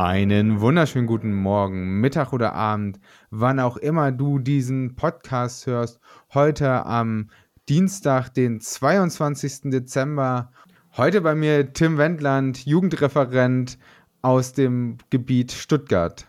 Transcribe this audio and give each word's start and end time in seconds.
Einen 0.00 0.60
wunderschönen 0.60 1.08
guten 1.08 1.34
Morgen, 1.34 2.00
Mittag 2.00 2.32
oder 2.32 2.52
Abend, 2.52 3.00
wann 3.30 3.58
auch 3.58 3.76
immer 3.76 4.12
du 4.12 4.38
diesen 4.38 4.94
Podcast 4.94 5.66
hörst. 5.66 5.98
Heute 6.32 6.86
am 6.86 7.30
Dienstag, 7.68 8.28
den 8.28 8.60
22. 8.60 9.72
Dezember. 9.72 10.52
Heute 10.96 11.20
bei 11.22 11.34
mir 11.34 11.72
Tim 11.72 11.98
Wendland, 11.98 12.64
Jugendreferent 12.64 13.76
aus 14.22 14.52
dem 14.52 14.98
Gebiet 15.10 15.50
Stuttgart. 15.50 16.28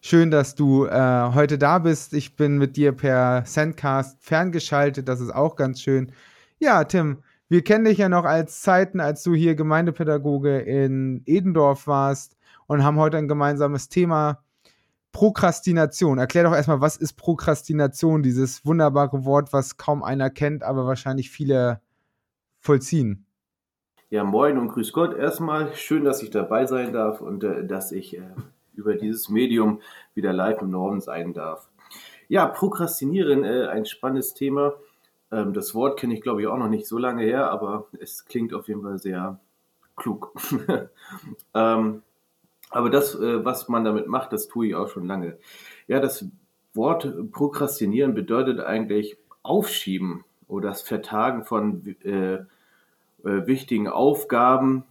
Schön, 0.00 0.30
dass 0.30 0.54
du 0.54 0.86
äh, 0.86 1.30
heute 1.34 1.58
da 1.58 1.80
bist. 1.80 2.14
Ich 2.14 2.36
bin 2.36 2.56
mit 2.56 2.74
dir 2.78 2.92
per 2.92 3.44
Sendcast 3.44 4.16
ferngeschaltet. 4.24 5.10
Das 5.10 5.20
ist 5.20 5.34
auch 5.34 5.56
ganz 5.56 5.82
schön. 5.82 6.10
Ja, 6.58 6.84
Tim, 6.84 7.18
wir 7.50 7.62
kennen 7.62 7.84
dich 7.84 7.98
ja 7.98 8.08
noch 8.08 8.24
als 8.24 8.62
Zeiten, 8.62 8.98
als 8.98 9.22
du 9.22 9.34
hier 9.34 9.56
Gemeindepädagoge 9.56 10.60
in 10.60 11.20
Edendorf 11.26 11.86
warst 11.86 12.33
und 12.66 12.84
haben 12.84 12.98
heute 12.98 13.16
ein 13.16 13.28
gemeinsames 13.28 13.88
Thema. 13.88 14.42
Prokrastination. 15.12 16.18
Erklär 16.18 16.42
doch 16.44 16.54
erstmal, 16.54 16.80
was 16.80 16.96
ist 16.96 17.12
Prokrastination, 17.14 18.22
dieses 18.24 18.66
wunderbare 18.66 19.24
Wort, 19.24 19.52
was 19.52 19.76
kaum 19.76 20.02
einer 20.02 20.28
kennt, 20.28 20.64
aber 20.64 20.86
wahrscheinlich 20.86 21.30
viele 21.30 21.80
vollziehen. 22.58 23.24
Ja, 24.10 24.24
moin 24.24 24.58
und 24.58 24.68
grüß 24.68 24.92
Gott 24.92 25.16
erstmal. 25.16 25.72
Schön, 25.74 26.04
dass 26.04 26.22
ich 26.22 26.30
dabei 26.30 26.66
sein 26.66 26.92
darf 26.92 27.20
und 27.20 27.44
äh, 27.44 27.64
dass 27.64 27.92
ich 27.92 28.16
äh, 28.16 28.22
über 28.74 28.94
dieses 28.96 29.28
Medium 29.28 29.80
wieder 30.14 30.32
live 30.32 30.62
im 30.62 30.70
Norden 30.70 31.00
sein 31.00 31.32
darf. 31.32 31.68
Ja, 32.28 32.46
Prokrastinieren, 32.46 33.44
äh, 33.44 33.66
ein 33.68 33.86
spannendes 33.86 34.34
Thema. 34.34 34.74
Ähm, 35.30 35.52
das 35.52 35.74
Wort 35.74 35.98
kenne 35.98 36.14
ich, 36.14 36.22
glaube 36.22 36.42
ich, 36.42 36.48
auch 36.48 36.58
noch 36.58 36.68
nicht 36.68 36.86
so 36.86 36.98
lange 36.98 37.22
her, 37.22 37.50
aber 37.50 37.86
es 38.00 38.24
klingt 38.24 38.52
auf 38.54 38.68
jeden 38.68 38.82
Fall 38.82 38.98
sehr 38.98 39.38
klug. 39.96 40.32
ähm, 41.54 42.02
aber 42.74 42.90
das, 42.90 43.14
äh, 43.14 43.44
was 43.44 43.68
man 43.68 43.84
damit 43.84 44.08
macht, 44.08 44.32
das 44.32 44.48
tue 44.48 44.66
ich 44.66 44.74
auch 44.74 44.88
schon 44.88 45.06
lange. 45.06 45.38
Ja, 45.86 46.00
das 46.00 46.26
Wort 46.74 47.30
Prokrastinieren 47.30 48.14
bedeutet 48.14 48.58
eigentlich 48.58 49.16
Aufschieben 49.44 50.24
oder 50.48 50.70
das 50.70 50.82
Vertagen 50.82 51.44
von 51.44 51.94
äh, 52.02 52.34
äh, 52.34 52.46
wichtigen 53.22 53.86
Aufgaben, 53.86 54.82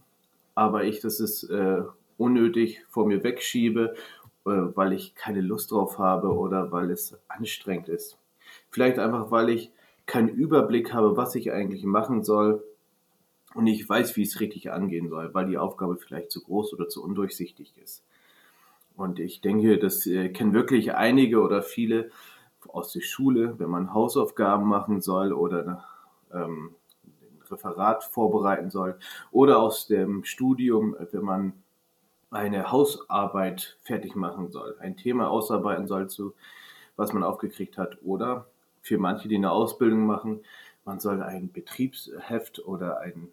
aber 0.54 0.84
ich 0.84 1.00
das 1.00 1.20
ist 1.20 1.44
äh, 1.50 1.82
unnötig 2.16 2.80
vor 2.88 3.06
mir 3.06 3.22
wegschiebe, 3.22 3.94
äh, 4.46 4.50
weil 4.50 4.94
ich 4.94 5.14
keine 5.14 5.42
Lust 5.42 5.70
drauf 5.70 5.98
habe 5.98 6.28
oder 6.34 6.72
weil 6.72 6.90
es 6.90 7.18
anstrengend 7.28 7.90
ist. 7.90 8.16
Vielleicht 8.70 8.98
einfach, 8.98 9.30
weil 9.30 9.50
ich 9.50 9.70
keinen 10.06 10.30
Überblick 10.30 10.94
habe, 10.94 11.18
was 11.18 11.34
ich 11.34 11.52
eigentlich 11.52 11.84
machen 11.84 12.24
soll 12.24 12.64
und 13.54 13.66
ich 13.66 13.88
weiß, 13.88 14.16
wie 14.16 14.22
es 14.22 14.40
richtig 14.40 14.72
angehen 14.72 15.08
soll, 15.08 15.32
weil 15.32 15.46
die 15.46 15.58
Aufgabe 15.58 15.96
vielleicht 15.96 16.30
zu 16.30 16.42
groß 16.42 16.74
oder 16.74 16.88
zu 16.88 17.02
undurchsichtig 17.02 17.72
ist. 17.82 18.04
Und 18.96 19.18
ich 19.18 19.40
denke, 19.40 19.78
das 19.78 20.06
äh, 20.06 20.28
kennen 20.28 20.52
wirklich 20.52 20.94
einige 20.94 21.40
oder 21.40 21.62
viele 21.62 22.10
aus 22.68 22.92
der 22.92 23.00
Schule, 23.00 23.58
wenn 23.58 23.70
man 23.70 23.92
Hausaufgaben 23.92 24.66
machen 24.66 25.00
soll 25.00 25.32
oder 25.32 25.84
ähm, 26.32 26.74
ein 27.04 27.42
Referat 27.50 28.04
vorbereiten 28.04 28.70
soll 28.70 28.98
oder 29.30 29.58
aus 29.60 29.86
dem 29.86 30.24
Studium, 30.24 30.96
wenn 31.10 31.24
man 31.24 31.52
eine 32.30 32.72
Hausarbeit 32.72 33.78
fertig 33.82 34.16
machen 34.16 34.50
soll, 34.50 34.76
ein 34.80 34.96
Thema 34.96 35.30
ausarbeiten 35.30 35.86
soll, 35.86 36.08
zu, 36.08 36.34
was 36.96 37.12
man 37.12 37.22
aufgekriegt 37.22 37.78
hat 37.78 37.98
oder 38.02 38.46
für 38.82 38.98
manche, 38.98 39.28
die 39.28 39.36
eine 39.36 39.52
Ausbildung 39.52 40.06
machen, 40.06 40.40
man 40.84 41.00
soll 41.00 41.22
ein 41.22 41.50
Betriebsheft 41.50 42.64
oder 42.66 43.00
ein 43.00 43.28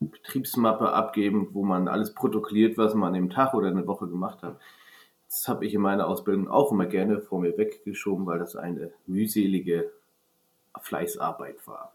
Betriebsmappe 0.00 0.92
abgeben, 0.92 1.48
wo 1.52 1.62
man 1.62 1.88
alles 1.88 2.14
protokolliert, 2.14 2.78
was 2.78 2.94
man 2.94 3.08
an 3.08 3.14
dem 3.14 3.30
Tag 3.30 3.54
oder 3.54 3.68
eine 3.68 3.86
Woche 3.86 4.08
gemacht 4.08 4.42
hat. 4.42 4.58
Das 5.28 5.48
habe 5.48 5.64
ich 5.64 5.74
in 5.74 5.80
meiner 5.80 6.08
Ausbildung 6.08 6.48
auch 6.48 6.72
immer 6.72 6.86
gerne 6.86 7.20
vor 7.20 7.40
mir 7.40 7.56
weggeschoben, 7.56 8.26
weil 8.26 8.38
das 8.38 8.56
eine 8.56 8.92
mühselige 9.06 9.90
Fleißarbeit 10.80 11.66
war. 11.66 11.92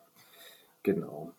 Genau. 0.84 1.34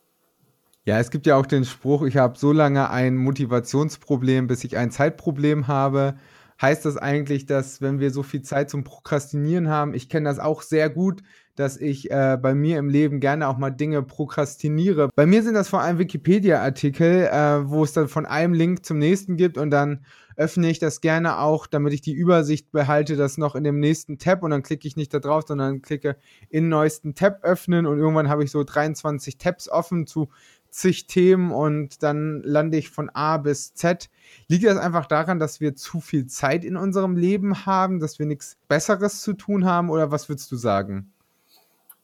Ja, 0.84 0.98
es 0.98 1.10
gibt 1.10 1.26
ja 1.26 1.36
auch 1.36 1.46
den 1.46 1.64
Spruch, 1.64 2.02
ich 2.02 2.16
habe 2.16 2.38
so 2.38 2.52
lange 2.52 2.90
ein 2.90 3.16
Motivationsproblem, 3.16 4.46
bis 4.46 4.64
ich 4.64 4.76
ein 4.76 4.90
Zeitproblem 4.90 5.68
habe 5.68 6.18
heißt 6.60 6.84
das 6.84 6.96
eigentlich, 6.96 7.46
dass 7.46 7.80
wenn 7.80 8.00
wir 8.00 8.10
so 8.10 8.22
viel 8.22 8.42
Zeit 8.42 8.70
zum 8.70 8.84
Prokrastinieren 8.84 9.68
haben, 9.68 9.94
ich 9.94 10.08
kenne 10.08 10.28
das 10.28 10.38
auch 10.38 10.62
sehr 10.62 10.90
gut, 10.90 11.22
dass 11.58 11.76
ich 11.76 12.10
äh, 12.10 12.38
bei 12.40 12.54
mir 12.54 12.78
im 12.78 12.88
Leben 12.88 13.18
gerne 13.18 13.48
auch 13.48 13.58
mal 13.58 13.70
Dinge 13.70 14.02
prokrastiniere. 14.02 15.10
Bei 15.16 15.26
mir 15.26 15.42
sind 15.42 15.54
das 15.54 15.68
vor 15.68 15.80
allem 15.80 15.98
Wikipedia-Artikel, 15.98 17.26
äh, 17.26 17.68
wo 17.68 17.82
es 17.82 17.92
dann 17.92 18.08
von 18.08 18.26
einem 18.26 18.54
Link 18.54 18.84
zum 18.84 18.98
nächsten 18.98 19.36
gibt 19.36 19.58
und 19.58 19.70
dann 19.70 20.04
öffne 20.36 20.70
ich 20.70 20.78
das 20.78 21.00
gerne 21.00 21.40
auch, 21.40 21.66
damit 21.66 21.92
ich 21.92 22.00
die 22.00 22.12
Übersicht 22.12 22.70
behalte, 22.70 23.16
das 23.16 23.38
noch 23.38 23.56
in 23.56 23.64
dem 23.64 23.80
nächsten 23.80 24.18
Tab 24.18 24.44
und 24.44 24.52
dann 24.52 24.62
klicke 24.62 24.86
ich 24.86 24.94
nicht 24.94 25.12
da 25.12 25.18
drauf, 25.18 25.44
sondern 25.48 25.82
klicke 25.82 26.16
in 26.48 26.68
neuesten 26.68 27.16
Tab 27.16 27.42
öffnen 27.42 27.86
und 27.86 27.98
irgendwann 27.98 28.28
habe 28.28 28.44
ich 28.44 28.52
so 28.52 28.62
23 28.62 29.38
Tabs 29.38 29.68
offen 29.68 30.06
zu 30.06 30.28
zig 30.70 31.06
Themen 31.06 31.50
und 31.50 32.02
dann 32.02 32.42
lande 32.42 32.78
ich 32.78 32.90
von 32.90 33.10
A 33.10 33.36
bis 33.38 33.74
Z. 33.74 34.08
Liegt 34.48 34.64
das 34.64 34.78
einfach 34.78 35.06
daran, 35.06 35.38
dass 35.38 35.60
wir 35.60 35.74
zu 35.74 36.00
viel 36.00 36.26
Zeit 36.26 36.64
in 36.64 36.76
unserem 36.76 37.16
Leben 37.16 37.66
haben, 37.66 38.00
dass 38.00 38.18
wir 38.18 38.26
nichts 38.26 38.56
Besseres 38.68 39.22
zu 39.22 39.32
tun 39.32 39.64
haben 39.64 39.90
oder 39.90 40.10
was 40.10 40.28
würdest 40.28 40.50
du 40.52 40.56
sagen? 40.56 41.12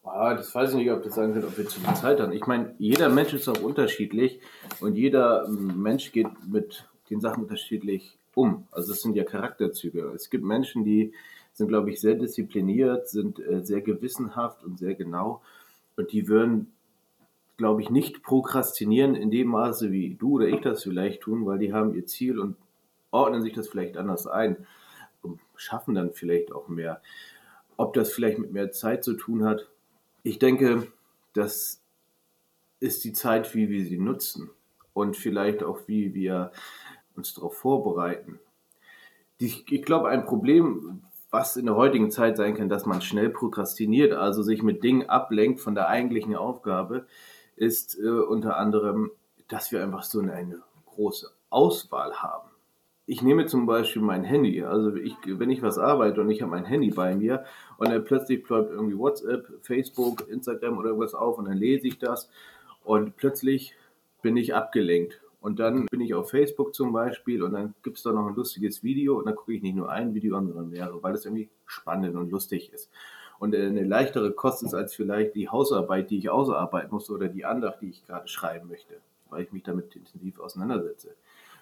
Ah, 0.04 0.34
das 0.34 0.54
weiß 0.54 0.70
ich 0.70 0.76
nicht, 0.76 0.90
ob 0.90 1.02
das 1.02 1.14
sagen 1.14 1.34
wird, 1.34 1.44
ob 1.44 1.56
wir 1.56 1.66
zu 1.66 1.80
viel 1.80 1.94
Zeit 1.94 2.20
haben. 2.20 2.32
Ich 2.32 2.46
meine, 2.46 2.74
jeder 2.78 3.08
Mensch 3.08 3.32
ist 3.32 3.48
auch 3.48 3.60
unterschiedlich 3.60 4.40
und 4.80 4.96
jeder 4.96 5.48
Mensch 5.48 6.12
geht 6.12 6.28
mit 6.46 6.86
den 7.10 7.20
Sachen 7.20 7.44
unterschiedlich 7.44 8.18
um. 8.34 8.66
Also 8.70 8.92
es 8.92 9.02
sind 9.02 9.16
ja 9.16 9.24
Charakterzüge. 9.24 10.12
Es 10.14 10.28
gibt 10.28 10.44
Menschen, 10.44 10.84
die 10.84 11.12
sind, 11.52 11.68
glaube 11.68 11.90
ich, 11.90 12.00
sehr 12.00 12.14
diszipliniert, 12.14 13.08
sind 13.08 13.38
äh, 13.38 13.64
sehr 13.64 13.80
gewissenhaft 13.80 14.62
und 14.62 14.78
sehr 14.78 14.94
genau 14.94 15.40
und 15.96 16.12
die 16.12 16.28
würden 16.28 16.72
glaube 17.56 17.82
ich, 17.82 17.90
nicht 17.90 18.22
prokrastinieren 18.22 19.14
in 19.14 19.30
dem 19.30 19.48
Maße, 19.48 19.92
wie 19.92 20.14
du 20.14 20.36
oder 20.36 20.48
ich 20.48 20.60
das 20.60 20.82
vielleicht 20.82 21.22
tun, 21.22 21.46
weil 21.46 21.58
die 21.58 21.72
haben 21.72 21.94
ihr 21.94 22.06
Ziel 22.06 22.38
und 22.38 22.56
ordnen 23.10 23.42
sich 23.42 23.52
das 23.52 23.68
vielleicht 23.68 23.96
anders 23.96 24.26
ein 24.26 24.66
und 25.22 25.40
schaffen 25.56 25.94
dann 25.94 26.12
vielleicht 26.12 26.52
auch 26.52 26.68
mehr. 26.68 27.00
Ob 27.76 27.94
das 27.94 28.12
vielleicht 28.12 28.38
mit 28.38 28.52
mehr 28.52 28.72
Zeit 28.72 29.04
zu 29.04 29.14
tun 29.14 29.44
hat, 29.44 29.68
ich 30.22 30.38
denke, 30.38 30.88
das 31.32 31.82
ist 32.80 33.04
die 33.04 33.12
Zeit, 33.12 33.54
wie 33.54 33.68
wir 33.68 33.84
sie 33.84 33.98
nutzen 33.98 34.50
und 34.92 35.16
vielleicht 35.16 35.62
auch, 35.62 35.80
wie 35.86 36.14
wir 36.14 36.52
uns 37.16 37.34
darauf 37.34 37.56
vorbereiten. 37.56 38.40
Ich, 39.38 39.82
glaube, 39.82 40.08
ein 40.08 40.24
Problem, 40.24 41.02
was 41.30 41.56
in 41.56 41.66
der 41.66 41.76
heutigen 41.76 42.10
Zeit 42.10 42.36
sein 42.36 42.54
kann, 42.54 42.68
dass 42.68 42.86
man 42.86 43.02
schnell 43.02 43.28
prokrastiniert, 43.28 44.12
also 44.12 44.42
sich 44.42 44.62
mit 44.62 44.82
Dingen 44.82 45.08
ablenkt 45.08 45.60
von 45.60 45.74
der 45.74 45.88
eigentlichen 45.88 46.34
Aufgabe, 46.36 47.06
ist 47.56 47.98
äh, 47.98 48.08
unter 48.08 48.56
anderem, 48.56 49.10
dass 49.48 49.72
wir 49.72 49.82
einfach 49.82 50.02
so 50.02 50.20
eine, 50.20 50.62
große 50.86 51.30
Auswahl 51.50 52.14
haben. 52.14 52.50
Ich 53.06 53.20
nehme 53.20 53.46
zum 53.46 53.66
Beispiel 53.66 54.00
mein 54.00 54.24
Handy, 54.24 54.62
also 54.62 54.94
ich, 54.94 55.16
wenn 55.26 55.50
ich 55.50 55.60
was 55.60 55.76
arbeite 55.76 56.20
und 56.20 56.30
ich 56.30 56.40
habe 56.40 56.52
mein 56.52 56.64
Handy 56.64 56.90
bei 56.90 57.14
mir 57.14 57.44
und 57.76 57.90
dann 57.90 58.04
plötzlich 58.04 58.44
bleibt 58.44 58.70
irgendwie 58.70 58.96
WhatsApp, 58.96 59.46
Facebook, 59.62 60.28
Instagram 60.28 60.78
oder 60.78 60.88
irgendwas 60.88 61.14
auf 61.14 61.36
und 61.36 61.46
dann 61.46 61.58
lese 61.58 61.88
ich 61.88 61.98
das 61.98 62.30
und 62.82 63.16
plötzlich 63.16 63.74
bin 64.22 64.36
ich 64.36 64.54
abgelenkt. 64.54 65.20
Und 65.40 65.58
dann 65.58 65.84
bin 65.86 66.00
ich 66.00 66.14
auf 66.14 66.30
Facebook 66.30 66.74
zum 66.74 66.94
Beispiel 66.94 67.42
und 67.42 67.52
dann 67.52 67.74
gibt 67.82 67.98
es 67.98 68.02
da 68.02 68.12
noch 68.12 68.26
ein 68.26 68.34
lustiges 68.34 68.82
Video 68.82 69.18
und 69.18 69.26
dann 69.26 69.36
gucke 69.36 69.52
ich 69.52 69.60
nicht 69.60 69.76
nur 69.76 69.90
ein 69.90 70.14
Video 70.14 70.38
an, 70.38 70.46
sondern 70.46 70.70
mehrere, 70.70 71.02
weil 71.02 71.12
das 71.12 71.26
irgendwie 71.26 71.50
spannend 71.66 72.16
und 72.16 72.30
lustig 72.30 72.72
ist 72.72 72.88
und 73.38 73.54
eine 73.54 73.84
leichtere 73.84 74.32
Kost 74.32 74.62
ist 74.62 74.74
als 74.74 74.94
vielleicht 74.94 75.34
die 75.34 75.48
Hausarbeit, 75.48 76.10
die 76.10 76.18
ich 76.18 76.30
ausarbeiten 76.30 76.90
muss 76.90 77.10
oder 77.10 77.28
die 77.28 77.44
Andacht, 77.44 77.80
die 77.80 77.90
ich 77.90 78.06
gerade 78.06 78.28
schreiben 78.28 78.68
möchte, 78.68 78.94
weil 79.30 79.44
ich 79.44 79.52
mich 79.52 79.62
damit 79.62 79.96
intensiv 79.96 80.38
auseinandersetze. 80.40 81.14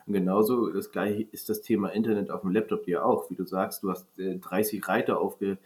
Und 0.06 0.14
genauso 0.14 0.70
das 0.70 0.91
gleiche 0.91 1.26
ist 1.31 1.49
das 1.49 1.61
Thema 1.61 1.88
Internet 1.88 2.31
auf 2.31 2.43
dem 2.43 2.50
Laptop 2.50 2.88
ja 2.88 3.05
auch. 3.05 3.31
Wie 3.31 3.37
du 3.37 3.44
sagst, 3.44 3.82
du 3.82 3.91
hast 3.91 4.06
30 4.17 4.81
äh, 4.81 4.85
Reiter 4.85 5.20
aufge, 5.20 5.58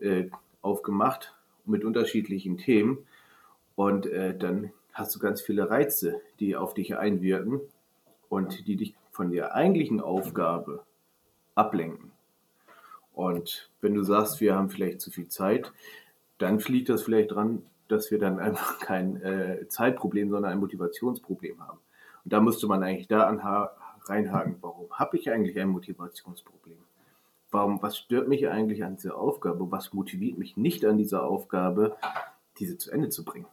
äh, 0.00 0.26
aufgemacht 0.62 1.34
mit 1.64 1.84
unterschiedlichen 1.84 2.58
Themen 2.58 2.98
und 3.74 4.06
äh, 4.06 4.36
dann 4.36 4.72
hast 4.92 5.14
du 5.14 5.18
ganz 5.18 5.42
viele 5.42 5.68
Reize, 5.68 6.20
die 6.40 6.56
auf 6.56 6.72
dich 6.72 6.96
einwirken 6.96 7.60
und 8.28 8.66
die 8.66 8.76
dich 8.76 8.94
von 9.10 9.30
der 9.30 9.54
eigentlichen 9.54 10.00
Aufgabe 10.00 10.84
ablenken. 11.54 12.12
Und 13.16 13.70
wenn 13.80 13.94
du 13.94 14.02
sagst, 14.02 14.42
wir 14.42 14.54
haben 14.54 14.68
vielleicht 14.68 15.00
zu 15.00 15.10
viel 15.10 15.26
Zeit, 15.28 15.72
dann 16.36 16.60
fliegt 16.60 16.90
das 16.90 17.02
vielleicht 17.02 17.30
dran, 17.30 17.62
dass 17.88 18.10
wir 18.10 18.18
dann 18.18 18.38
einfach 18.46 18.78
kein 18.78 19.20
äh, 19.22 19.66
Zeitproblem, 19.68 20.30
sondern 20.30 20.52
ein 20.52 20.60
Motivationsproblem 20.60 21.66
haben. 21.66 21.78
Und 22.24 22.32
da 22.32 22.40
müsste 22.40 22.66
man 22.66 22.82
eigentlich 22.82 23.08
da 23.08 23.26
reinhaken, 24.04 24.56
warum 24.60 24.90
habe 24.90 25.16
ich 25.16 25.30
eigentlich 25.30 25.58
ein 25.58 25.70
Motivationsproblem? 25.70 26.76
Warum, 27.50 27.80
was 27.80 27.96
stört 27.96 28.28
mich 28.28 28.48
eigentlich 28.48 28.84
an 28.84 28.96
dieser 28.96 29.16
Aufgabe? 29.16 29.70
Was 29.70 29.94
motiviert 29.94 30.36
mich 30.36 30.58
nicht 30.58 30.84
an 30.84 30.98
dieser 30.98 31.24
Aufgabe, 31.24 31.96
diese 32.58 32.76
zu 32.76 32.90
Ende 32.90 33.08
zu 33.08 33.24
bringen? 33.24 33.46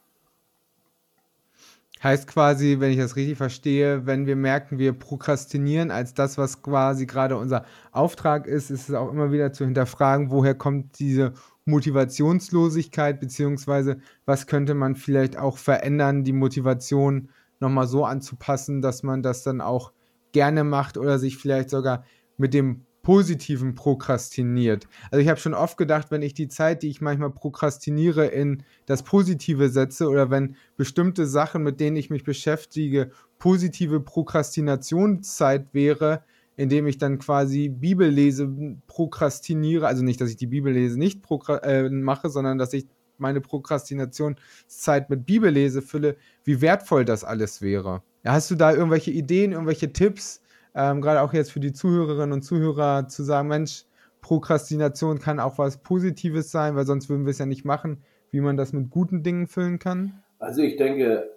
Heißt 2.04 2.28
quasi, 2.28 2.82
wenn 2.82 2.92
ich 2.92 2.98
das 2.98 3.16
richtig 3.16 3.38
verstehe, 3.38 4.06
wenn 4.06 4.26
wir 4.26 4.36
merken, 4.36 4.78
wir 4.78 4.92
prokrastinieren 4.92 5.90
als 5.90 6.14
das, 6.14 6.38
was 6.38 6.62
quasi 6.62 7.06
gerade 7.06 7.38
unser 7.38 7.64
Auftrag 7.94 8.46
ist, 8.46 8.72
ist 8.72 8.90
es 8.90 8.96
auch 8.96 9.10
immer 9.10 9.32
wieder 9.32 9.54
zu 9.54 9.64
hinterfragen, 9.64 10.30
woher 10.30 10.54
kommt 10.54 11.00
diese 11.00 11.32
Motivationslosigkeit, 11.64 13.22
beziehungsweise 13.22 14.00
was 14.26 14.48
könnte 14.48 14.74
man 14.74 14.98
vielleicht 14.98 15.38
auch 15.38 15.58
verändern, 15.58 16.26
die 16.26 16.34
Motivation 16.34 17.30
nochmal 17.62 17.88
so 17.88 18.04
anzupassen, 18.04 18.82
dass 18.82 19.04
man 19.04 19.24
das 19.24 19.44
dann 19.44 19.62
auch 19.62 19.94
gerne 20.34 20.66
macht 20.66 20.98
oder 20.98 21.20
sich 21.20 21.38
vielleicht 21.38 21.70
sogar 21.70 22.04
mit 22.36 22.54
dem 22.54 22.86
Positiven 23.04 23.76
prokrastiniert. 23.76 24.88
Also 25.12 25.22
ich 25.22 25.28
habe 25.28 25.40
schon 25.40 25.54
oft 25.54 25.78
gedacht, 25.78 26.10
wenn 26.10 26.22
ich 26.22 26.34
die 26.34 26.48
Zeit, 26.48 26.84
die 26.84 26.90
ich 26.90 27.02
manchmal 27.02 27.32
prokrastiniere, 27.32 28.28
in 28.28 28.64
das 28.86 29.04
Positive 29.04 29.70
setze 29.70 30.08
oder 30.08 30.32
wenn 30.32 30.56
bestimmte 30.78 31.28
Sachen, 31.28 31.64
mit 31.64 31.82
denen 31.82 31.98
ich 31.98 32.10
mich 32.10 32.24
beschäftige, 32.24 33.12
positive 33.40 34.00
Prokrastinationszeit 34.00 35.74
wäre, 35.74 36.24
indem 36.56 36.88
ich 36.88 36.98
dann 36.98 37.20
quasi 37.20 37.68
Bibel 37.68 38.08
lese, 38.08 38.50
prokrastiniere, 38.88 39.86
also 39.86 40.02
nicht, 40.02 40.22
dass 40.22 40.30
ich 40.30 40.38
die 40.38 40.48
Bibel 40.48 40.72
lese 40.72 40.98
nicht 40.98 41.22
äh, 41.64 41.90
mache, 41.90 42.30
sondern 42.30 42.58
dass 42.58 42.72
ich 42.72 42.88
meine 43.18 43.42
Prokrastinationszeit 43.42 45.10
mit 45.10 45.26
Bibellese 45.26 45.82
fülle, 45.82 46.16
wie 46.46 46.62
wertvoll 46.62 47.04
das 47.04 47.26
alles 47.26 47.62
wäre. 47.62 48.02
Hast 48.24 48.50
du 48.50 48.56
da 48.56 48.72
irgendwelche 48.72 49.12
Ideen, 49.12 49.52
irgendwelche 49.52 49.92
Tipps, 49.92 50.42
ähm, 50.76 51.02
gerade 51.02 51.22
auch 51.22 51.34
jetzt 51.34 51.52
für 51.52 51.60
die 51.60 51.74
Zuhörerinnen 51.74 52.34
und 52.34 52.42
Zuhörer 52.42 53.08
zu 53.08 53.24
sagen, 53.24 53.48
Mensch, 53.48 53.86
Prokrastination 54.22 55.20
kann 55.20 55.40
auch 55.40 55.58
was 55.58 55.78
Positives 55.78 56.50
sein, 56.52 56.76
weil 56.76 56.86
sonst 56.86 57.10
würden 57.10 57.26
wir 57.26 57.32
es 57.32 57.40
ja 57.40 57.46
nicht 57.46 57.66
machen, 57.66 58.02
wie 58.32 58.42
man 58.42 58.58
das 58.58 58.74
mit 58.74 58.90
guten 58.90 59.22
Dingen 59.22 59.48
füllen 59.48 59.80
kann? 59.80 60.24
Also 60.40 60.62
ich 60.62 60.78
denke, 60.78 61.30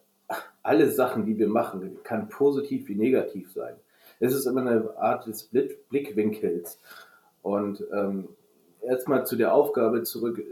alle 0.63 0.91
Sachen, 0.91 1.27
die 1.27 1.39
wir 1.39 1.49
machen, 1.49 1.99
kann 2.03 2.29
positiv 2.29 2.89
wie 2.89 2.95
negativ 2.95 3.53
sein. 3.53 3.75
Es 4.19 4.35
ist 4.35 4.47
immer 4.47 4.63
eine 4.63 4.97
Art 4.97 5.27
des 5.27 5.51
Blickwinkels. 5.89 6.81
Und 7.43 7.85
ähm, 7.93 8.29
erstmal 8.83 9.27
zu 9.27 9.37
der 9.37 9.53
Aufgabe 9.53 10.03
zurück. 10.03 10.43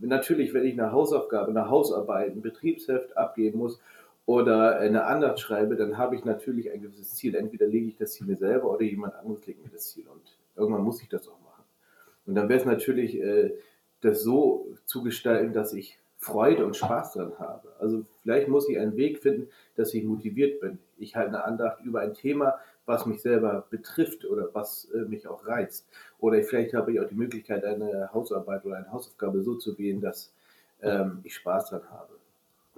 Natürlich, 0.00 0.54
wenn 0.54 0.64
ich 0.64 0.80
eine 0.80 0.92
Hausaufgabe, 0.92 1.50
eine 1.50 1.68
Hausarbeit, 1.68 2.32
ein 2.32 2.40
Betriebsheft 2.40 3.16
abgeben 3.16 3.58
muss 3.58 3.80
oder 4.26 4.78
eine 4.78 5.04
Andacht 5.04 5.40
schreibe, 5.40 5.76
dann 5.76 5.98
habe 5.98 6.14
ich 6.14 6.24
natürlich 6.24 6.70
ein 6.70 6.82
gewisses 6.82 7.14
Ziel. 7.14 7.34
Entweder 7.34 7.66
lege 7.66 7.88
ich 7.88 7.96
das 7.96 8.12
Ziel 8.12 8.26
mir 8.26 8.36
selber 8.36 8.70
oder 8.70 8.82
jemand 8.82 9.14
anderes 9.14 9.46
legt 9.46 9.64
mir 9.64 9.70
das 9.70 9.90
Ziel. 9.90 10.06
Und 10.08 10.38
irgendwann 10.56 10.82
muss 10.82 11.02
ich 11.02 11.08
das 11.08 11.26
auch 11.28 11.40
machen. 11.40 11.64
Und 12.26 12.34
dann 12.34 12.48
wäre 12.48 12.60
es 12.60 12.66
natürlich, 12.66 13.20
äh, 13.20 13.54
das 14.00 14.22
so 14.22 14.68
zu 14.86 15.02
gestalten, 15.02 15.52
dass 15.52 15.72
ich 15.72 15.98
Freude 16.16 16.66
und 16.66 16.76
Spaß 16.76 17.14
dran 17.14 17.32
habe. 17.38 17.68
Also 17.78 18.04
vielleicht 18.22 18.48
muss 18.48 18.68
ich 18.68 18.78
einen 18.78 18.96
Weg 18.96 19.18
finden, 19.18 19.48
dass 19.76 19.94
ich 19.94 20.04
motiviert 20.04 20.60
bin. 20.60 20.78
Ich 20.98 21.16
halte 21.16 21.30
eine 21.30 21.44
Andacht 21.44 21.82
über 21.82 22.00
ein 22.00 22.14
Thema, 22.14 22.58
was 22.84 23.06
mich 23.06 23.22
selber 23.22 23.66
betrifft 23.70 24.24
oder 24.24 24.50
was 24.52 24.86
äh, 24.92 25.08
mich 25.08 25.26
auch 25.26 25.46
reizt. 25.46 25.88
Oder 26.18 26.42
vielleicht 26.42 26.74
habe 26.74 26.92
ich 26.92 27.00
auch 27.00 27.08
die 27.08 27.14
Möglichkeit, 27.14 27.64
eine 27.64 28.12
Hausarbeit 28.12 28.64
oder 28.64 28.76
eine 28.76 28.92
Hausaufgabe 28.92 29.42
so 29.42 29.54
zu 29.54 29.78
wählen, 29.78 30.00
dass 30.00 30.32
ähm, 30.82 31.20
ich 31.24 31.34
Spaß 31.34 31.70
dran 31.70 31.90
habe. 31.90 32.19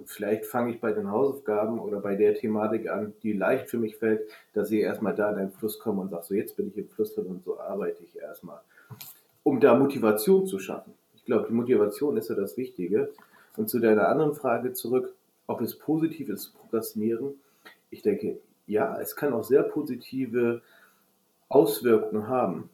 Vielleicht 0.05 0.45
fange 0.45 0.71
ich 0.73 0.79
bei 0.79 0.91
den 0.91 1.11
Hausaufgaben 1.11 1.79
oder 1.79 1.99
bei 1.99 2.15
der 2.15 2.33
Thematik 2.33 2.89
an, 2.89 3.13
die 3.23 3.33
leicht 3.33 3.69
für 3.69 3.77
mich 3.77 3.97
fällt, 3.97 4.29
dass 4.53 4.71
ich 4.71 4.81
erstmal 4.81 5.15
da 5.15 5.31
in 5.31 5.37
den 5.37 5.51
Fluss 5.51 5.79
komme 5.79 6.01
und 6.01 6.09
sage, 6.09 6.23
so 6.23 6.33
jetzt 6.33 6.55
bin 6.57 6.67
ich 6.67 6.77
im 6.77 6.89
Fluss 6.89 7.13
drin 7.13 7.27
und 7.27 7.43
so 7.43 7.59
arbeite 7.59 8.03
ich 8.03 8.15
erstmal. 8.15 8.61
Um 9.43 9.59
da 9.59 9.75
Motivation 9.75 10.45
zu 10.45 10.59
schaffen. 10.59 10.93
Ich 11.15 11.25
glaube, 11.25 11.47
die 11.47 11.53
Motivation 11.53 12.17
ist 12.17 12.29
ja 12.29 12.35
das 12.35 12.57
Wichtige. 12.57 13.09
Und 13.55 13.69
zu 13.69 13.79
deiner 13.79 14.07
anderen 14.07 14.33
Frage 14.33 14.73
zurück, 14.73 15.13
ob 15.47 15.61
es 15.61 15.77
positiv 15.77 16.29
ist, 16.29 16.43
zu 16.43 16.53
prokrastinieren. 16.53 17.35
Ich 17.89 18.01
denke, 18.01 18.39
ja, 18.67 18.99
es 18.99 19.15
kann 19.15 19.33
auch 19.33 19.43
sehr 19.43 19.63
positive 19.63 20.61
Auswirkungen 21.49 22.27
haben. 22.27 22.69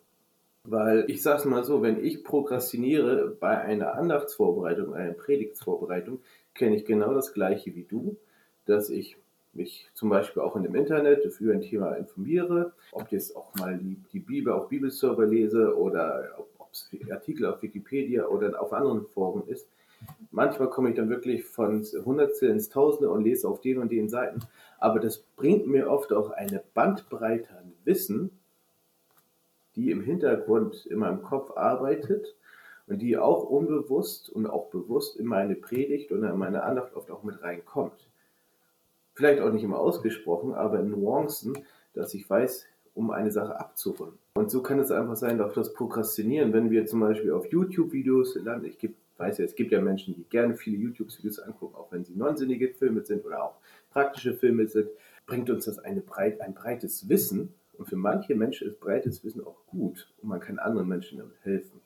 Weil 0.64 1.06
ich 1.08 1.22
sage 1.22 1.40
es 1.40 1.46
mal 1.46 1.64
so, 1.64 1.82
wenn 1.82 2.04
ich 2.04 2.24
prokrastiniere 2.24 3.36
bei 3.40 3.58
einer 3.60 3.94
Andachtsvorbereitung, 3.94 4.94
einer 4.94 5.14
Predigtsvorbereitung, 5.14 6.20
kenne 6.54 6.75
ich 6.75 6.86
genau 6.86 7.13
das 7.13 7.34
gleiche 7.34 7.75
wie 7.75 7.84
du, 7.84 8.18
dass 8.66 8.90
ich 8.90 9.18
mich 9.54 9.90
zum 9.94 10.10
Beispiel 10.10 10.42
auch 10.42 10.56
in 10.56 10.63
dem 10.63 10.75
Internet 10.75 11.31
für 11.34 11.54
ein 11.54 11.62
Thema 11.62 11.94
informiere, 11.94 12.74
ob 12.92 13.12
jetzt 13.12 13.36
auch 13.36 13.54
mal 13.56 13.78
die, 13.78 13.98
die 14.13 14.19
Bibel 14.19 14.54
auf 14.54 14.69
Bibelserver 14.69 15.25
lese 15.25 15.75
oder 15.78 16.36
ob 16.57 16.72
es 16.72 16.90
Artikel 17.12 17.46
auf 17.46 17.62
Wikipedia 17.62 18.25
oder 18.25 18.62
auf 18.62 18.74
anderen 18.74 19.06
Foren 19.07 19.44
ist. 19.48 19.68
Manchmal 20.31 20.69
komme 20.69 20.90
ich 20.90 20.96
dann 20.96 21.10
wirklich 21.10 21.44
von 21.44 21.84
Hundertstel 22.06 22.51
ins 22.51 22.69
Tausende 22.69 23.10
und 23.10 23.24
lese 23.24 23.48
auf 23.50 23.60
den 23.62 23.80
und 23.80 23.92
den 23.92 24.07
Seiten. 24.07 24.40
Aber 24.80 25.00
das 25.00 25.18
bringt 25.18 25.68
mir 25.68 25.90
oft 25.90 26.13
auch 26.13 26.30
eine 26.31 26.63
Bandbreite 26.74 27.50
an 27.57 27.74
Wissen, 27.84 28.31
die 29.75 29.92
im 29.92 30.01
Hintergrund 30.01 30.86
in 30.86 31.00
meinem 31.00 31.22
Kopf 31.22 31.51
arbeitet 31.57 32.36
und 32.89 33.00
die 33.00 33.18
auch 33.18 33.44
unbewusst 33.44 34.30
und 34.30 34.47
auch 34.47 34.69
bewusst 34.69 35.18
in 35.18 35.27
meine 35.27 35.56
Predigt 35.56 36.12
oder 36.12 36.31
in 36.31 36.39
meine 36.39 36.63
Andacht 36.63 36.95
oft 36.95 37.12
auch 37.12 37.24
mit 37.24 37.41
reinkommt. 37.41 38.09
Vielleicht 39.13 39.41
auch 39.41 39.51
nicht 39.51 39.63
immer 39.63 39.80
ausgesprochen, 39.80 40.53
aber 40.53 40.80
in 40.80 40.89
Nuancen, 40.89 41.57
dass 41.94 42.13
ich 42.13 42.27
weiß, 42.27 42.65
um 42.95 43.12
eine 43.12 43.31
Sache 43.31 43.59
abzurunden. 43.59 44.18
Und 44.33 44.50
so 44.50 44.63
kann 44.63 44.80
es 44.80 44.91
einfach 44.91 45.15
sein, 45.15 45.39
auch 45.39 45.53
das 45.53 45.74
Prokrastinieren, 45.74 46.51
wenn 46.51 46.71
wir 46.71 46.86
zum 46.88 47.01
Beispiel 47.01 47.31
auf 47.31 47.45
YouTube-Videos 47.51 48.36
landen. 48.36 48.65
Ich 48.65 48.89
weiß 49.18 49.38
ja, 49.38 49.45
es 49.45 49.56
gibt 49.56 49.71
ja 49.71 49.81
Menschen, 49.81 50.15
die 50.15 50.24
gerne 50.24 50.56
viele 50.56 50.77
YouTube-Videos 50.77 51.39
angucken, 51.39 51.75
auch 51.75 51.91
wenn 51.91 52.06
sie 52.06 52.15
nonsinnige 52.15 52.69
Filme 52.69 53.06
sind 53.06 53.24
oder 53.25 53.44
auch 53.44 53.56
praktische 53.91 54.33
Filme 54.33 54.68
sind, 54.68 54.89
bringt 55.27 55.50
uns 55.50 55.65
das 55.65 55.80
breit, 56.07 56.41
ein 56.41 56.53
breites 56.56 57.07
Wissen. 57.07 57.53
Und 57.77 57.88
für 57.88 57.95
manche 57.95 58.36
Menschen 58.36 58.68
ist 58.68 58.80
breites 58.80 59.24
Wissen 59.24 59.45
auch 59.45 59.65
gut 59.68 60.12
und 60.21 60.30
man 60.30 60.39
kann 60.39 60.59
anderen 60.59 60.88
Menschen 60.88 61.19
damit 61.19 61.38
helfen. 61.44 61.80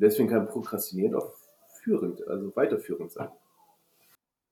Deswegen 0.00 0.28
kann 0.28 0.46
Prokrastinieren 0.46 1.14
auch 1.14 1.32
führend, 1.82 2.26
also 2.28 2.54
weiterführend 2.54 3.10
sein. 3.10 3.28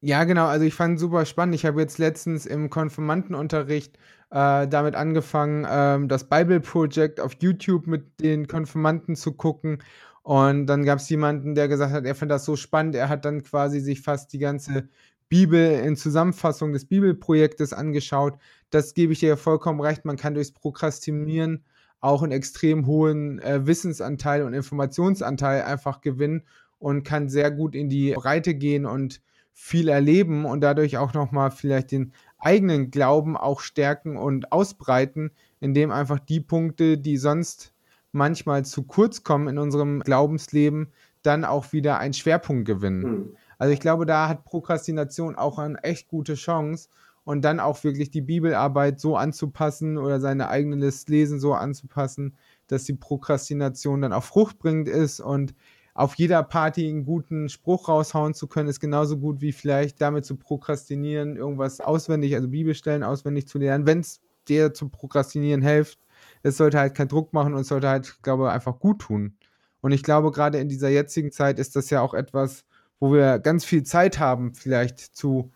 Ja, 0.00 0.24
genau. 0.24 0.46
Also 0.46 0.64
ich 0.64 0.74
fand 0.74 0.96
es 0.96 1.00
super 1.00 1.24
spannend. 1.24 1.54
Ich 1.54 1.64
habe 1.64 1.80
jetzt 1.80 1.98
letztens 1.98 2.46
im 2.46 2.68
Konfirmandenunterricht 2.70 3.96
äh, 4.30 4.68
damit 4.68 4.94
angefangen, 4.94 5.66
ähm, 5.68 6.08
das 6.08 6.28
Bible 6.28 6.60
Project 6.60 7.20
auf 7.20 7.32
YouTube 7.40 7.86
mit 7.86 8.20
den 8.20 8.46
Konfirmanden 8.46 9.16
zu 9.16 9.32
gucken. 9.32 9.82
Und 10.22 10.66
dann 10.66 10.84
gab 10.84 10.98
es 10.98 11.08
jemanden, 11.08 11.54
der 11.54 11.68
gesagt 11.68 11.92
hat, 11.92 12.04
er 12.04 12.14
fand 12.14 12.30
das 12.30 12.44
so 12.44 12.56
spannend. 12.56 12.94
Er 12.94 13.08
hat 13.08 13.24
dann 13.24 13.42
quasi 13.42 13.80
sich 13.80 14.02
fast 14.02 14.32
die 14.32 14.38
ganze 14.38 14.88
Bibel 15.28 15.80
in 15.80 15.96
Zusammenfassung 15.96 16.72
des 16.72 16.86
Bibelprojektes 16.86 17.72
angeschaut. 17.72 18.34
Das 18.70 18.94
gebe 18.94 19.12
ich 19.12 19.20
dir 19.20 19.30
ja 19.30 19.36
vollkommen 19.36 19.80
recht. 19.80 20.04
Man 20.04 20.16
kann 20.16 20.34
durchs 20.34 20.52
Prokrastinieren 20.52 21.64
auch 22.06 22.22
einen 22.22 22.32
extrem 22.32 22.86
hohen 22.86 23.40
äh, 23.40 23.66
Wissensanteil 23.66 24.44
und 24.44 24.54
Informationsanteil 24.54 25.62
einfach 25.62 26.00
gewinnen 26.00 26.44
und 26.78 27.02
kann 27.02 27.28
sehr 27.28 27.50
gut 27.50 27.74
in 27.74 27.88
die 27.88 28.12
Breite 28.12 28.54
gehen 28.54 28.86
und 28.86 29.20
viel 29.52 29.88
erleben 29.88 30.44
und 30.44 30.60
dadurch 30.60 30.98
auch 30.98 31.14
nochmal 31.14 31.50
vielleicht 31.50 31.90
den 31.90 32.12
eigenen 32.38 32.90
Glauben 32.92 33.36
auch 33.36 33.60
stärken 33.60 34.16
und 34.16 34.52
ausbreiten, 34.52 35.32
indem 35.58 35.90
einfach 35.90 36.20
die 36.20 36.40
Punkte, 36.40 36.96
die 36.96 37.16
sonst 37.16 37.72
manchmal 38.12 38.64
zu 38.64 38.84
kurz 38.84 39.24
kommen 39.24 39.48
in 39.48 39.58
unserem 39.58 40.00
Glaubensleben, 40.00 40.92
dann 41.22 41.44
auch 41.44 41.72
wieder 41.72 41.98
einen 41.98 42.14
Schwerpunkt 42.14 42.66
gewinnen. 42.66 43.02
Mhm. 43.02 43.36
Also 43.58 43.72
ich 43.72 43.80
glaube, 43.80 44.06
da 44.06 44.28
hat 44.28 44.44
Prokrastination 44.44 45.34
auch 45.34 45.58
eine 45.58 45.82
echt 45.82 46.08
gute 46.08 46.34
Chance 46.34 46.88
und 47.26 47.44
dann 47.44 47.58
auch 47.58 47.82
wirklich 47.82 48.12
die 48.12 48.20
Bibelarbeit 48.20 49.00
so 49.00 49.16
anzupassen 49.16 49.98
oder 49.98 50.20
seine 50.20 50.48
eigene 50.48 50.76
Lesen 51.08 51.40
so 51.40 51.54
anzupassen, 51.54 52.36
dass 52.68 52.84
die 52.84 52.94
Prokrastination 52.94 54.00
dann 54.00 54.12
auch 54.12 54.22
fruchtbringend 54.22 54.88
ist 54.88 55.18
und 55.18 55.52
auf 55.92 56.14
jeder 56.14 56.44
Party 56.44 56.88
einen 56.88 57.04
guten 57.04 57.48
Spruch 57.48 57.88
raushauen 57.88 58.32
zu 58.32 58.46
können, 58.46 58.68
ist 58.68 58.78
genauso 58.78 59.18
gut 59.18 59.40
wie 59.40 59.50
vielleicht 59.50 60.00
damit 60.00 60.24
zu 60.24 60.36
prokrastinieren, 60.36 61.36
irgendwas 61.36 61.80
auswendig, 61.80 62.36
also 62.36 62.46
Bibelstellen 62.46 63.02
auswendig 63.02 63.48
zu 63.48 63.58
lernen, 63.58 63.86
wenn 63.86 64.00
es 64.00 64.20
dir 64.46 64.72
zu 64.72 64.88
prokrastinieren 64.88 65.62
hilft. 65.62 65.98
Es 66.44 66.58
sollte 66.58 66.78
halt 66.78 66.94
keinen 66.94 67.08
Druck 67.08 67.32
machen 67.32 67.54
und 67.54 67.62
es 67.62 67.68
sollte 67.68 67.88
halt, 67.88 68.22
glaube 68.22 68.44
ich, 68.44 68.50
einfach 68.50 68.78
gut 68.78 69.00
tun. 69.00 69.36
Und 69.80 69.90
ich 69.90 70.04
glaube, 70.04 70.30
gerade 70.30 70.58
in 70.58 70.68
dieser 70.68 70.90
jetzigen 70.90 71.32
Zeit 71.32 71.58
ist 71.58 71.74
das 71.74 71.90
ja 71.90 72.02
auch 72.02 72.14
etwas, 72.14 72.64
wo 73.00 73.12
wir 73.12 73.40
ganz 73.40 73.64
viel 73.64 73.82
Zeit 73.82 74.20
haben, 74.20 74.54
vielleicht 74.54 75.00
zu 75.00 75.50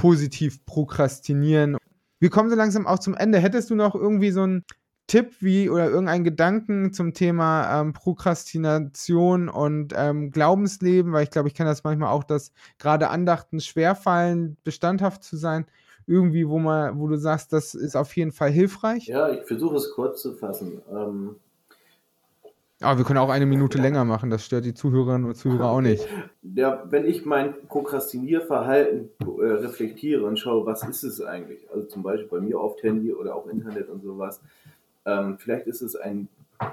positiv 0.00 0.64
prokrastinieren. 0.64 1.76
Wir 2.20 2.30
kommen 2.30 2.48
so 2.48 2.56
langsam 2.56 2.86
auch 2.86 2.98
zum 2.98 3.14
Ende. 3.14 3.38
Hättest 3.38 3.68
du 3.68 3.74
noch 3.74 3.94
irgendwie 3.94 4.30
so 4.30 4.42
einen 4.42 4.64
Tipp 5.06 5.34
wie 5.40 5.68
oder 5.68 5.90
irgendeinen 5.90 6.24
Gedanken 6.24 6.94
zum 6.94 7.12
Thema 7.12 7.80
ähm, 7.80 7.92
Prokrastination 7.92 9.50
und 9.50 9.92
ähm, 9.94 10.30
Glaubensleben? 10.30 11.12
Weil 11.12 11.24
ich 11.24 11.30
glaube, 11.30 11.48
ich 11.48 11.54
kenne 11.54 11.68
das 11.68 11.84
manchmal 11.84 12.10
auch, 12.12 12.24
dass 12.24 12.52
gerade 12.78 13.10
Andachten 13.10 13.60
schwerfallen, 13.60 14.56
bestandhaft 14.64 15.22
zu 15.22 15.36
sein. 15.36 15.66
Irgendwie, 16.06 16.48
wo 16.48 16.58
man, 16.58 16.98
wo 16.98 17.06
du 17.06 17.16
sagst, 17.16 17.52
das 17.52 17.74
ist 17.74 17.94
auf 17.94 18.16
jeden 18.16 18.32
Fall 18.32 18.50
hilfreich? 18.50 19.06
Ja, 19.06 19.30
ich 19.30 19.42
versuche 19.44 19.76
es 19.76 19.90
kurz 19.90 20.22
zu 20.22 20.32
fassen. 20.32 20.80
Ähm, 20.90 21.36
Aber 22.82 22.96
wir 22.96 23.04
können 23.04 23.18
auch 23.18 23.28
eine 23.28 23.44
Minute 23.44 23.76
länger 23.76 24.06
machen, 24.06 24.30
das 24.30 24.44
stört 24.44 24.64
die 24.64 24.72
Zuhörerinnen 24.72 25.28
und 25.28 25.34
Zuhörer 25.34 25.70
auch 25.70 25.82
nicht. 25.82 26.08
Ja, 26.42 26.82
wenn 26.88 27.04
ich 27.04 27.26
mein 27.26 27.54
Prokrastinierverhalten 27.68 29.10
äh, 29.20 29.44
reflektiere 29.44 30.24
und 30.24 30.38
schaue, 30.38 30.64
was 30.64 30.82
ist 30.88 31.02
es 31.02 31.20
eigentlich? 31.20 31.70
Also 31.70 31.86
zum 31.86 32.02
Beispiel 32.02 32.28
bei 32.28 32.40
mir 32.40 32.58
auf 32.58 32.82
Handy 32.82 33.12
oder 33.12 33.34
auch 33.34 33.46
Internet 33.48 33.90
und 33.90 34.02
sowas. 34.02 34.40
Ähm, 35.04 35.36
vielleicht 35.38 35.66
ist 35.66 35.82
es 35.82 35.94
ein 35.94 36.28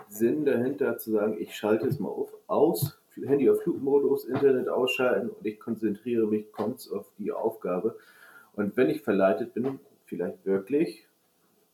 Sinn 0.07 0.45
dahinter 0.45 0.97
zu 0.97 1.11
sagen, 1.11 1.35
ich 1.37 1.55
schalte 1.55 1.87
es 1.87 1.99
mal 1.99 2.09
auf, 2.09 2.29
aus, 2.47 2.97
Handy 3.25 3.49
auf 3.49 3.61
Flugmodus, 3.63 4.25
Internet 4.25 4.69
ausschalten 4.69 5.29
und 5.29 5.45
ich 5.45 5.59
konzentriere 5.59 6.27
mich 6.27 6.53
ganz 6.53 6.89
auf 6.89 7.05
die 7.17 7.33
Aufgabe. 7.33 7.97
Und 8.53 8.77
wenn 8.77 8.89
ich 8.89 9.01
verleitet 9.01 9.53
bin, 9.53 9.79
vielleicht 10.05 10.45
wirklich 10.45 11.05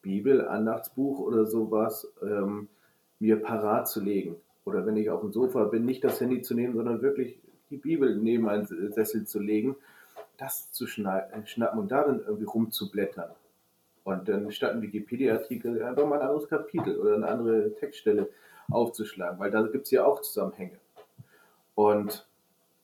Bibel, 0.01 0.47
Andachtsbuch 0.47 1.19
oder 1.19 1.45
sowas, 1.45 2.11
ähm, 2.23 2.67
mir 3.19 3.41
parat 3.41 3.87
zu 3.87 4.01
legen. 4.01 4.35
Oder 4.65 4.85
wenn 4.85 4.97
ich 4.97 5.09
auf 5.09 5.21
dem 5.21 5.31
Sofa 5.31 5.65
bin, 5.65 5.85
nicht 5.85 6.03
das 6.03 6.19
Handy 6.21 6.41
zu 6.41 6.53
nehmen, 6.53 6.75
sondern 6.75 7.01
wirklich 7.01 7.39
die 7.69 7.77
Bibel 7.77 8.15
neben 8.15 8.47
einen 8.47 8.65
Sessel 8.65 9.25
zu 9.25 9.39
legen, 9.39 9.75
das 10.37 10.71
zu 10.71 10.85
äh, 10.85 11.45
schnappen 11.45 11.79
und 11.79 11.91
darin 11.91 12.21
irgendwie 12.25 12.45
rumzublättern. 12.45 13.31
Und 14.03 14.27
dann 14.27 14.51
statt 14.51 14.73
ein 14.73 14.81
Wikipedia-Artikel 14.81 15.81
einfach 15.83 16.05
mal 16.07 16.19
ein 16.19 16.27
anderes 16.27 16.49
Kapitel 16.49 16.97
oder 16.97 17.15
eine 17.15 17.27
andere 17.27 17.73
Textstelle 17.75 18.29
aufzuschlagen, 18.69 19.39
weil 19.39 19.51
da 19.51 19.61
gibt 19.63 19.85
es 19.85 19.91
ja 19.91 20.05
auch 20.05 20.21
Zusammenhänge. 20.21 20.77
Und 21.75 22.27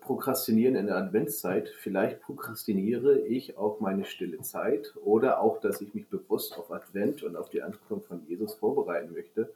Prokrastinieren 0.09 0.75
in 0.75 0.87
der 0.87 0.95
Adventszeit, 0.95 1.69
vielleicht 1.69 2.21
prokrastiniere 2.21 3.19
ich 3.19 3.59
auch 3.59 3.79
meine 3.79 4.05
stille 4.05 4.41
Zeit 4.41 4.95
oder 5.03 5.39
auch, 5.39 5.59
dass 5.59 5.81
ich 5.81 5.93
mich 5.93 6.07
bewusst 6.07 6.57
auf 6.57 6.71
Advent 6.71 7.21
und 7.21 7.35
auf 7.35 7.49
die 7.49 7.61
Ankunft 7.61 8.07
von 8.07 8.25
Jesus 8.25 8.55
vorbereiten 8.55 9.13
möchte 9.13 9.53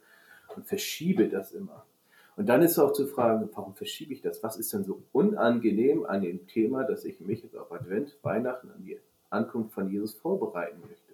und 0.56 0.66
verschiebe 0.66 1.28
das 1.28 1.52
immer. 1.52 1.84
Und 2.36 2.48
dann 2.48 2.62
ist 2.62 2.78
auch 2.78 2.92
zu 2.92 3.06
fragen, 3.06 3.48
warum 3.54 3.74
verschiebe 3.74 4.12
ich 4.12 4.20
das? 4.20 4.42
Was 4.42 4.56
ist 4.56 4.72
denn 4.72 4.84
so 4.84 5.02
unangenehm 5.12 6.04
an 6.04 6.22
dem 6.22 6.46
Thema, 6.46 6.84
dass 6.84 7.04
ich 7.04 7.20
mich 7.20 7.42
jetzt 7.42 7.56
auf 7.56 7.70
Advent, 7.70 8.16
Weihnachten, 8.22 8.70
an 8.70 8.84
die 8.84 8.98
Ankunft 9.30 9.72
von 9.72 9.88
Jesus 9.88 10.14
vorbereiten 10.14 10.80
möchte? 10.80 11.12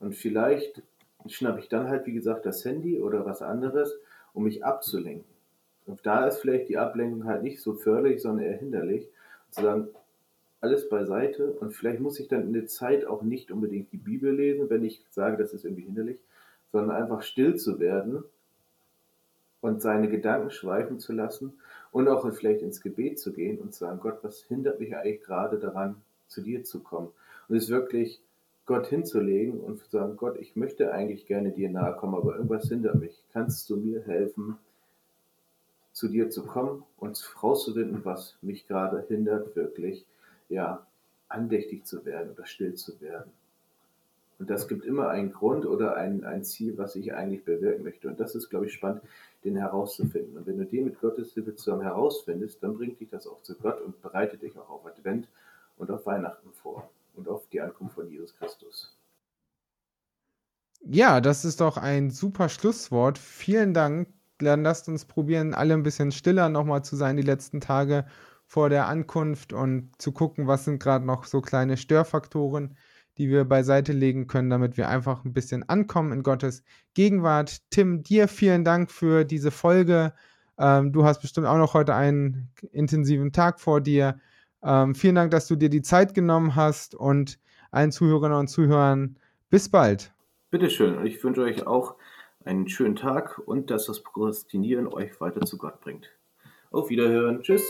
Und 0.00 0.14
vielleicht 0.14 0.82
schnappe 1.26 1.60
ich 1.60 1.68
dann 1.68 1.88
halt, 1.88 2.06
wie 2.06 2.12
gesagt, 2.12 2.46
das 2.46 2.64
Handy 2.64 3.00
oder 3.00 3.26
was 3.26 3.42
anderes, 3.42 3.94
um 4.32 4.44
mich 4.44 4.64
abzulenken. 4.64 5.30
Und 5.86 6.06
da 6.06 6.26
ist 6.26 6.38
vielleicht 6.38 6.68
die 6.68 6.78
Ablenkung 6.78 7.24
halt 7.24 7.42
nicht 7.42 7.60
so 7.60 7.74
förderlich, 7.74 8.22
sondern 8.22 8.46
eher 8.46 8.56
hinderlich. 8.56 9.08
Zu 9.50 9.62
sagen, 9.62 9.88
alles 10.62 10.88
beiseite 10.88 11.52
und 11.52 11.72
vielleicht 11.72 12.00
muss 12.00 12.20
ich 12.20 12.28
dann 12.28 12.42
in 12.42 12.52
der 12.52 12.66
Zeit 12.66 13.04
auch 13.04 13.22
nicht 13.22 13.50
unbedingt 13.50 13.92
die 13.92 13.98
Bibel 13.98 14.32
lesen, 14.32 14.70
wenn 14.70 14.84
ich 14.84 15.04
sage, 15.10 15.36
das 15.36 15.52
ist 15.52 15.64
irgendwie 15.64 15.82
hinderlich, 15.82 16.18
sondern 16.72 16.96
einfach 16.96 17.22
still 17.22 17.56
zu 17.56 17.78
werden 17.78 18.24
und 19.60 19.80
seine 19.80 20.08
Gedanken 20.08 20.50
schweifen 20.50 20.98
zu 20.98 21.12
lassen 21.12 21.54
und 21.92 22.08
auch 22.08 22.28
vielleicht 22.32 22.62
ins 22.62 22.80
Gebet 22.80 23.20
zu 23.20 23.32
gehen 23.32 23.58
und 23.58 23.72
zu 23.72 23.80
sagen, 23.80 24.00
Gott, 24.00 24.18
was 24.22 24.42
hindert 24.42 24.80
mich 24.80 24.96
eigentlich 24.96 25.22
gerade 25.22 25.58
daran, 25.58 26.02
zu 26.26 26.40
dir 26.40 26.64
zu 26.64 26.80
kommen? 26.80 27.10
Und 27.48 27.56
es 27.56 27.68
wirklich 27.68 28.22
Gott 28.66 28.86
hinzulegen 28.86 29.60
und 29.60 29.78
zu 29.78 29.90
sagen, 29.90 30.16
Gott, 30.16 30.36
ich 30.38 30.56
möchte 30.56 30.92
eigentlich 30.92 31.26
gerne 31.26 31.50
dir 31.50 31.70
nahe 31.70 31.94
kommen, 31.96 32.14
aber 32.14 32.36
irgendwas 32.36 32.68
hindert 32.68 32.96
mich. 32.96 33.22
Kannst 33.32 33.68
du 33.70 33.76
mir 33.76 34.02
helfen, 34.02 34.56
zu 35.92 36.08
dir 36.08 36.30
zu 36.30 36.44
kommen 36.44 36.84
und 36.96 37.34
rauszufinden, 37.42 38.04
was 38.04 38.36
mich 38.40 38.66
gerade 38.66 39.04
hindert, 39.08 39.54
wirklich, 39.56 40.06
ja, 40.48 40.86
andächtig 41.28 41.84
zu 41.84 42.04
werden 42.04 42.32
oder 42.32 42.46
still 42.46 42.74
zu 42.74 43.00
werden? 43.00 43.30
Und 44.42 44.50
das 44.50 44.66
gibt 44.66 44.84
immer 44.84 45.08
einen 45.08 45.30
Grund 45.30 45.66
oder 45.66 45.94
ein, 45.94 46.24
ein 46.24 46.42
Ziel, 46.42 46.76
was 46.76 46.96
ich 46.96 47.14
eigentlich 47.14 47.44
bewirken 47.44 47.84
möchte. 47.84 48.08
Und 48.08 48.18
das 48.18 48.34
ist, 48.34 48.50
glaube 48.50 48.66
ich, 48.66 48.72
spannend, 48.72 49.00
den 49.44 49.54
herauszufinden. 49.54 50.36
Und 50.36 50.48
wenn 50.48 50.58
du 50.58 50.66
den 50.66 50.86
mit 50.86 51.00
Gottes 51.00 51.32
Hilfe 51.32 51.54
zusammen 51.54 51.82
herausfindest, 51.82 52.60
dann 52.60 52.74
bringt 52.76 52.98
dich 52.98 53.08
das 53.08 53.28
auch 53.28 53.40
zu 53.42 53.54
Gott 53.54 53.80
und 53.80 54.02
bereitet 54.02 54.42
dich 54.42 54.58
auch 54.58 54.68
auf 54.68 54.84
Advent 54.84 55.28
und 55.76 55.92
auf 55.92 56.06
Weihnachten 56.06 56.50
vor 56.54 56.90
und 57.14 57.28
auf 57.28 57.46
die 57.50 57.60
Ankunft 57.60 57.94
von 57.94 58.10
Jesus 58.10 58.34
Christus. 58.34 58.98
Ja, 60.80 61.20
das 61.20 61.44
ist 61.44 61.60
doch 61.60 61.76
ein 61.76 62.10
super 62.10 62.48
Schlusswort. 62.48 63.18
Vielen 63.18 63.74
Dank. 63.74 64.08
Dann 64.38 64.64
lasst 64.64 64.88
uns 64.88 65.04
probieren, 65.04 65.54
alle 65.54 65.74
ein 65.74 65.84
bisschen 65.84 66.10
stiller 66.10 66.48
nochmal 66.48 66.82
zu 66.82 66.96
sein 66.96 67.16
die 67.16 67.22
letzten 67.22 67.60
Tage 67.60 68.06
vor 68.44 68.70
der 68.70 68.88
Ankunft 68.88 69.52
und 69.52 69.92
zu 69.98 70.10
gucken, 70.10 70.48
was 70.48 70.64
sind 70.64 70.82
gerade 70.82 71.06
noch 71.06 71.26
so 71.26 71.40
kleine 71.40 71.76
Störfaktoren 71.76 72.76
die 73.18 73.28
wir 73.28 73.44
beiseite 73.44 73.92
legen 73.92 74.26
können, 74.26 74.50
damit 74.50 74.76
wir 74.76 74.88
einfach 74.88 75.24
ein 75.24 75.32
bisschen 75.32 75.68
ankommen 75.68 76.12
in 76.12 76.22
Gottes 76.22 76.62
Gegenwart. 76.94 77.58
Tim, 77.70 78.02
dir 78.02 78.28
vielen 78.28 78.64
Dank 78.64 78.90
für 78.90 79.24
diese 79.24 79.50
Folge. 79.50 80.12
Ähm, 80.58 80.92
du 80.92 81.04
hast 81.04 81.20
bestimmt 81.20 81.46
auch 81.46 81.58
noch 81.58 81.74
heute 81.74 81.94
einen 81.94 82.50
intensiven 82.72 83.32
Tag 83.32 83.60
vor 83.60 83.80
dir. 83.80 84.20
Ähm, 84.62 84.94
vielen 84.94 85.14
Dank, 85.14 85.30
dass 85.30 85.48
du 85.48 85.56
dir 85.56 85.68
die 85.68 85.82
Zeit 85.82 86.14
genommen 86.14 86.54
hast 86.54 86.94
und 86.94 87.38
allen 87.70 87.92
Zuhörerinnen 87.92 88.38
und 88.38 88.48
Zuhörern 88.48 89.16
bis 89.50 89.68
bald. 89.68 90.12
Bitteschön. 90.50 90.96
Und 90.96 91.06
ich 91.06 91.22
wünsche 91.24 91.42
euch 91.42 91.66
auch 91.66 91.96
einen 92.44 92.68
schönen 92.68 92.96
Tag 92.96 93.40
und 93.44 93.70
dass 93.70 93.86
das 93.86 94.02
Prokrastinieren 94.02 94.86
euch 94.86 95.20
weiter 95.20 95.40
zu 95.40 95.58
Gott 95.58 95.80
bringt. 95.80 96.10
Auf 96.70 96.90
Wiederhören. 96.90 97.42
Tschüss. 97.42 97.62